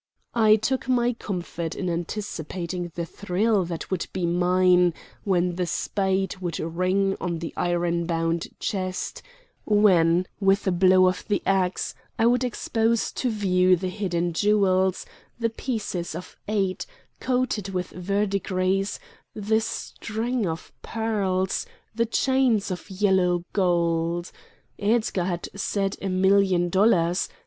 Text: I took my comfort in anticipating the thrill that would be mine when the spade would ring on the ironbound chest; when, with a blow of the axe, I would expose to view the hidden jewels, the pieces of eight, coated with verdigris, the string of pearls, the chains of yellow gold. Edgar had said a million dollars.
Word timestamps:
I 0.33 0.55
took 0.55 0.89
my 0.89 1.13
comfort 1.13 1.75
in 1.75 1.87
anticipating 1.87 2.91
the 2.95 3.05
thrill 3.05 3.65
that 3.65 3.91
would 3.91 4.07
be 4.11 4.25
mine 4.25 4.95
when 5.25 5.57
the 5.57 5.67
spade 5.67 6.37
would 6.37 6.57
ring 6.59 7.15
on 7.21 7.37
the 7.37 7.53
ironbound 7.55 8.47
chest; 8.59 9.21
when, 9.63 10.25
with 10.39 10.65
a 10.65 10.71
blow 10.71 11.07
of 11.07 11.27
the 11.27 11.43
axe, 11.45 11.93
I 12.17 12.25
would 12.25 12.43
expose 12.43 13.11
to 13.11 13.29
view 13.29 13.75
the 13.75 13.89
hidden 13.89 14.33
jewels, 14.33 15.05
the 15.37 15.51
pieces 15.51 16.15
of 16.15 16.35
eight, 16.47 16.87
coated 17.19 17.69
with 17.69 17.91
verdigris, 17.91 18.97
the 19.35 19.59
string 19.61 20.47
of 20.47 20.71
pearls, 20.81 21.67
the 21.93 22.07
chains 22.07 22.71
of 22.71 22.89
yellow 22.89 23.43
gold. 23.53 24.31
Edgar 24.79 25.25
had 25.25 25.47
said 25.55 25.95
a 26.01 26.09
million 26.09 26.69
dollars. 26.69 27.29